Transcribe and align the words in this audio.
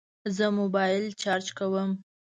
زه 0.35 0.45
موبایل 0.59 1.05
چارج 1.21 1.47
کوم 1.57 1.89